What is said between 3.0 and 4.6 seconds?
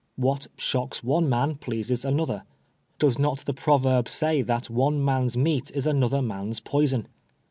not the proverb say